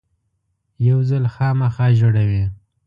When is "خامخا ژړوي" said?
1.33-2.43